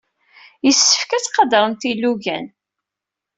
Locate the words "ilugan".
1.91-2.45